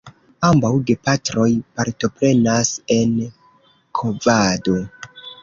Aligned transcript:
Ambaŭ 0.45 0.69
gepatroj 0.87 1.45
partoprenas 1.81 2.73
en 2.97 3.13
kovado. 4.01 4.77